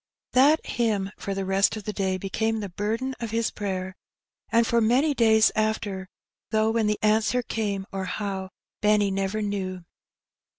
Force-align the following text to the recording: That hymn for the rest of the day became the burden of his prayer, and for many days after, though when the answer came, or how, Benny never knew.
That 0.33 0.65
hymn 0.65 1.11
for 1.15 1.35
the 1.35 1.45
rest 1.45 1.77
of 1.77 1.83
the 1.83 1.93
day 1.93 2.17
became 2.17 2.59
the 2.59 2.69
burden 2.69 3.13
of 3.19 3.29
his 3.29 3.51
prayer, 3.51 3.93
and 4.51 4.65
for 4.65 4.81
many 4.81 5.13
days 5.13 5.51
after, 5.55 6.07
though 6.49 6.71
when 6.71 6.87
the 6.87 6.97
answer 7.03 7.43
came, 7.43 7.85
or 7.91 8.05
how, 8.05 8.49
Benny 8.81 9.11
never 9.11 9.43
knew. 9.43 9.83